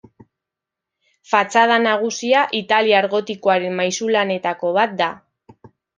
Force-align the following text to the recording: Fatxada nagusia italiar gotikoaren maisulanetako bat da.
Fatxada 1.33 1.75
nagusia 1.83 2.41
italiar 2.61 3.09
gotikoaren 3.13 3.77
maisulanetako 3.81 4.73
bat 4.79 4.97
da. 5.03 5.11